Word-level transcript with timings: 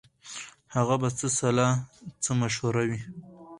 د 0.03 0.03
هغه 0.75 0.95
به 1.01 1.09
څه 1.19 1.27
سلا 1.39 1.69
څه 2.23 2.31
مشوره 2.41 2.83
وي 2.89 3.01